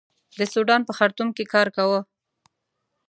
[0.39, 1.99] د سوډان په خرتوم کې کار کاوه.